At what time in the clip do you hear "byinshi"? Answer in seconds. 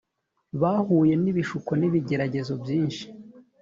2.63-3.05